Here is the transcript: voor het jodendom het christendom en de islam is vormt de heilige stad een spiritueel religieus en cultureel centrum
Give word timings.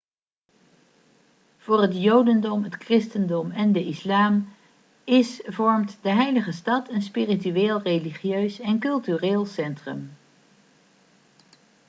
voor 1.57 1.81
het 1.81 1.97
jodendom 2.01 2.63
het 2.63 2.73
christendom 2.73 3.51
en 3.51 3.71
de 3.71 3.85
islam 3.85 4.47
is 5.03 5.41
vormt 5.45 5.97
de 6.01 6.09
heilige 6.09 6.51
stad 6.51 6.89
een 6.89 7.01
spiritueel 7.01 7.81
religieus 7.81 8.59
en 8.59 8.79
cultureel 8.79 9.45
centrum 9.45 10.17